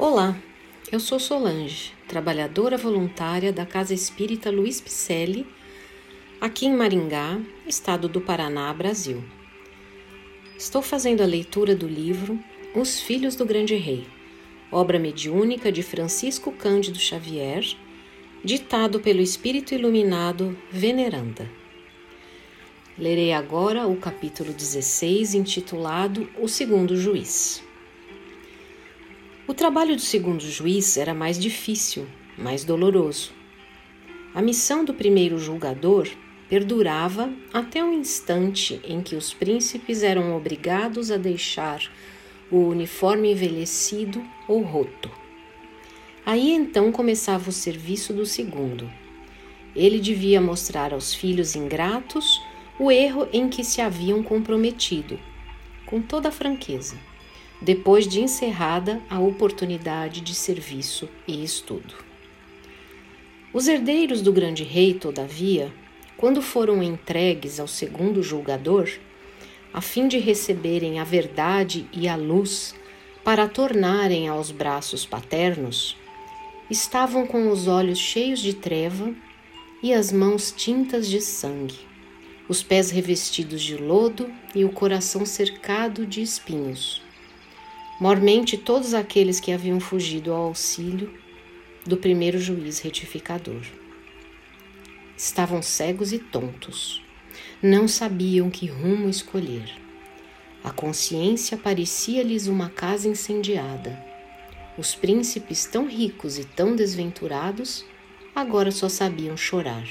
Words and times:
Olá, 0.00 0.40
eu 0.92 1.00
sou 1.00 1.18
Solange, 1.18 1.92
trabalhadora 2.06 2.76
voluntária 2.76 3.52
da 3.52 3.66
Casa 3.66 3.92
Espírita 3.92 4.48
Luiz 4.48 4.80
Picelli, 4.80 5.44
aqui 6.40 6.66
em 6.66 6.72
Maringá, 6.72 7.40
estado 7.66 8.08
do 8.08 8.20
Paraná, 8.20 8.72
Brasil. 8.72 9.24
Estou 10.56 10.82
fazendo 10.82 11.20
a 11.20 11.26
leitura 11.26 11.74
do 11.74 11.88
livro 11.88 12.38
Os 12.76 13.00
Filhos 13.00 13.34
do 13.34 13.44
Grande 13.44 13.74
Rei, 13.74 14.06
obra 14.70 15.00
mediúnica 15.00 15.72
de 15.72 15.82
Francisco 15.82 16.52
Cândido 16.52 17.00
Xavier, 17.00 17.64
ditado 18.44 19.00
pelo 19.00 19.20
Espírito 19.20 19.74
Iluminado 19.74 20.56
Veneranda. 20.70 21.50
Lerei 22.96 23.32
agora 23.32 23.88
o 23.88 23.96
capítulo 23.96 24.52
16, 24.52 25.34
intitulado 25.34 26.30
O 26.38 26.46
Segundo 26.46 26.96
Juiz. 26.96 27.66
O 29.48 29.54
trabalho 29.54 29.96
do 29.96 30.02
segundo 30.02 30.42
juiz 30.42 30.98
era 30.98 31.14
mais 31.14 31.38
difícil, 31.38 32.06
mais 32.36 32.64
doloroso. 32.64 33.32
A 34.34 34.42
missão 34.42 34.84
do 34.84 34.92
primeiro 34.92 35.38
julgador 35.38 36.06
perdurava 36.50 37.32
até 37.50 37.82
o 37.82 37.90
instante 37.90 38.78
em 38.84 39.00
que 39.00 39.16
os 39.16 39.32
príncipes 39.32 40.02
eram 40.02 40.36
obrigados 40.36 41.10
a 41.10 41.16
deixar 41.16 41.80
o 42.50 42.58
uniforme 42.58 43.32
envelhecido 43.32 44.22
ou 44.46 44.60
roto. 44.60 45.10
Aí 46.26 46.52
então 46.52 46.92
começava 46.92 47.48
o 47.48 47.52
serviço 47.52 48.12
do 48.12 48.26
segundo. 48.26 48.86
Ele 49.74 49.98
devia 49.98 50.42
mostrar 50.42 50.92
aos 50.92 51.14
filhos 51.14 51.56
ingratos 51.56 52.38
o 52.78 52.92
erro 52.92 53.26
em 53.32 53.48
que 53.48 53.64
se 53.64 53.80
haviam 53.80 54.22
comprometido, 54.22 55.18
com 55.86 56.02
toda 56.02 56.30
franqueza, 56.30 56.98
depois 57.60 58.06
de 58.06 58.20
encerrada 58.20 59.02
a 59.10 59.18
oportunidade 59.18 60.20
de 60.20 60.34
serviço 60.34 61.08
e 61.26 61.42
estudo. 61.42 61.94
Os 63.52 63.66
herdeiros 63.66 64.22
do 64.22 64.32
grande 64.32 64.62
rei, 64.62 64.94
todavia, 64.94 65.72
quando 66.16 66.40
foram 66.40 66.82
entregues 66.82 67.58
ao 67.58 67.66
segundo 67.66 68.22
julgador, 68.22 68.88
a 69.72 69.80
fim 69.80 70.08
de 70.08 70.18
receberem 70.18 70.98
a 70.98 71.04
verdade 71.04 71.86
e 71.92 72.08
a 72.08 72.16
luz 72.16 72.74
para 73.24 73.48
tornarem 73.48 74.28
aos 74.28 74.50
braços 74.50 75.04
paternos, 75.04 75.96
estavam 76.70 77.26
com 77.26 77.50
os 77.50 77.66
olhos 77.66 77.98
cheios 77.98 78.40
de 78.40 78.54
treva 78.54 79.14
e 79.82 79.92
as 79.92 80.12
mãos 80.12 80.52
tintas 80.52 81.08
de 81.08 81.20
sangue 81.20 81.88
os 82.48 82.62
pés 82.62 82.90
revestidos 82.90 83.62
de 83.62 83.76
lodo 83.76 84.32
e 84.54 84.64
o 84.64 84.70
coração 84.70 85.26
cercado 85.26 86.06
de 86.06 86.22
espinhos. 86.22 87.02
Mormente 88.00 88.56
todos 88.56 88.94
aqueles 88.94 89.40
que 89.40 89.50
haviam 89.50 89.80
fugido 89.80 90.32
ao 90.32 90.44
auxílio 90.44 91.12
do 91.84 91.96
primeiro 91.96 92.38
juiz 92.38 92.78
retificador. 92.78 93.62
Estavam 95.16 95.60
cegos 95.60 96.12
e 96.12 96.18
tontos. 96.20 97.02
Não 97.60 97.88
sabiam 97.88 98.50
que 98.50 98.66
rumo 98.66 99.08
escolher. 99.08 99.68
A 100.62 100.70
consciência 100.70 101.56
parecia-lhes 101.56 102.46
uma 102.46 102.68
casa 102.68 103.08
incendiada. 103.08 103.98
Os 104.76 104.94
príncipes, 104.94 105.64
tão 105.64 105.88
ricos 105.88 106.38
e 106.38 106.44
tão 106.44 106.76
desventurados, 106.76 107.84
agora 108.32 108.70
só 108.70 108.88
sabiam 108.88 109.36
chorar. 109.36 109.88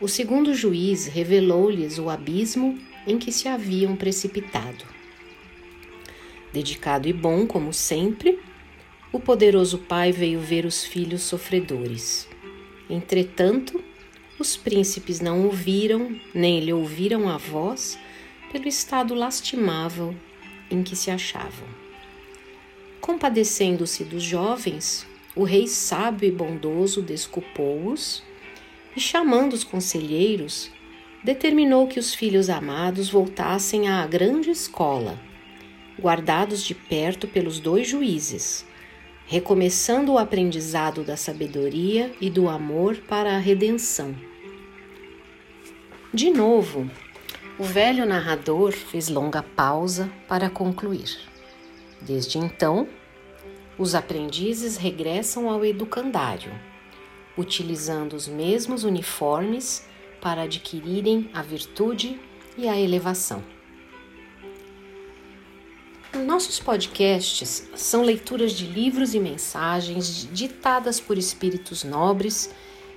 O 0.00 0.08
segundo 0.08 0.54
juiz 0.54 1.06
revelou-lhes 1.06 1.98
o 1.98 2.08
abismo 2.08 2.78
em 3.06 3.18
que 3.18 3.30
se 3.30 3.48
haviam 3.48 3.94
precipitado. 3.96 5.01
Dedicado 6.52 7.08
e 7.08 7.12
bom, 7.12 7.46
como 7.46 7.72
sempre, 7.72 8.38
o 9.12 9.18
poderoso 9.18 9.78
pai 9.78 10.12
veio 10.12 10.40
ver 10.40 10.66
os 10.66 10.84
filhos 10.84 11.22
sofredores. 11.22 12.28
Entretanto, 12.90 13.82
os 14.38 14.56
príncipes 14.56 15.20
não 15.20 15.46
ouviram, 15.46 16.14
nem 16.34 16.60
lhe 16.60 16.72
ouviram 16.72 17.28
a 17.28 17.36
voz, 17.36 17.98
pelo 18.50 18.68
estado 18.68 19.14
lastimável 19.14 20.14
em 20.70 20.82
que 20.82 20.94
se 20.94 21.10
achavam. 21.10 21.68
Compadecendo-se 23.00 24.04
dos 24.04 24.22
jovens, 24.22 25.06
o 25.34 25.44
rei 25.44 25.66
sábio 25.66 26.28
e 26.28 26.30
bondoso 26.30 27.00
desculpou-os 27.00 28.22
e, 28.94 29.00
chamando 29.00 29.54
os 29.54 29.64
conselheiros, 29.64 30.70
determinou 31.24 31.86
que 31.86 31.98
os 31.98 32.14
filhos 32.14 32.50
amados 32.50 33.08
voltassem 33.08 33.88
à 33.88 34.06
grande 34.06 34.50
escola, 34.50 35.18
guardados 36.00 36.62
de 36.62 36.74
perto 36.74 37.26
pelos 37.26 37.60
dois 37.60 37.88
juízes, 37.88 38.66
recomeçando 39.26 40.12
o 40.12 40.18
aprendizado 40.18 41.02
da 41.04 41.16
sabedoria 41.16 42.12
e 42.20 42.28
do 42.28 42.48
amor 42.48 42.96
para 43.08 43.34
a 43.34 43.38
redenção. 43.38 44.14
De 46.12 46.30
novo, 46.30 46.90
o 47.58 47.64
velho 47.64 48.04
narrador 48.04 48.72
fez 48.72 49.08
longa 49.08 49.42
pausa 49.42 50.10
para 50.28 50.50
concluir. 50.50 51.18
Desde 52.00 52.38
então, 52.38 52.88
os 53.78 53.94
aprendizes 53.94 54.76
regressam 54.76 55.48
ao 55.48 55.64
educandário 55.64 56.52
utilizando 57.36 58.14
os 58.14 58.28
mesmos 58.28 58.84
uniformes 58.84 59.86
para 60.20 60.42
adquirirem 60.42 61.30
a 61.32 61.42
virtude 61.42 62.20
e 62.56 62.68
a 62.68 62.78
elevação. 62.78 63.42
Nossos 66.22 66.60
podcasts 66.60 67.68
são 67.74 68.02
leituras 68.02 68.52
de 68.52 68.64
livros 68.64 69.12
e 69.12 69.18
mensagens 69.18 70.28
ditadas 70.32 71.00
por 71.00 71.18
espíritos 71.18 71.82
nobres 71.82 72.48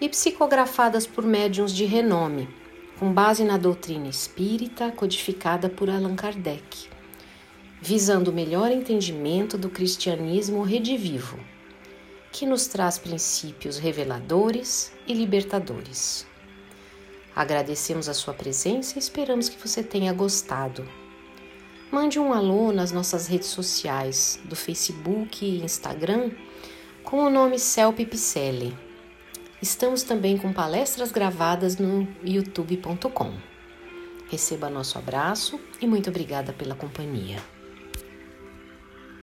e 0.00 0.08
psicografadas 0.08 1.04
por 1.04 1.24
médiuns 1.24 1.72
de 1.72 1.84
renome, 1.84 2.48
com 2.96 3.12
base 3.12 3.42
na 3.42 3.58
doutrina 3.58 4.06
espírita 4.06 4.92
codificada 4.92 5.68
por 5.68 5.90
Allan 5.90 6.14
Kardec, 6.14 6.88
visando 7.82 8.30
o 8.30 8.34
melhor 8.34 8.70
entendimento 8.70 9.58
do 9.58 9.68
cristianismo 9.68 10.62
redivivo 10.62 11.40
que 12.30 12.46
nos 12.46 12.68
traz 12.68 12.98
princípios 12.98 13.78
reveladores 13.78 14.92
e 15.08 15.12
libertadores. 15.12 16.24
Agradecemos 17.34 18.08
a 18.08 18.14
sua 18.14 18.32
presença 18.32 18.96
e 18.96 19.00
esperamos 19.00 19.48
que 19.48 19.60
você 19.60 19.82
tenha 19.82 20.12
gostado. 20.12 21.07
Mande 21.90 22.18
um 22.18 22.34
alô 22.34 22.70
nas 22.70 22.92
nossas 22.92 23.26
redes 23.26 23.48
sociais, 23.48 24.38
do 24.44 24.54
Facebook 24.54 25.42
e 25.42 25.62
Instagram, 25.62 26.30
com 27.02 27.24
o 27.24 27.30
nome 27.30 27.58
Celpe 27.58 28.04
Picelli. 28.04 28.76
Estamos 29.62 30.02
também 30.02 30.36
com 30.36 30.52
palestras 30.52 31.10
gravadas 31.10 31.78
no 31.78 32.06
youtube.com. 32.22 33.32
Receba 34.30 34.68
nosso 34.68 34.98
abraço 34.98 35.58
e 35.80 35.86
muito 35.86 36.10
obrigada 36.10 36.52
pela 36.52 36.74
companhia. 36.74 37.38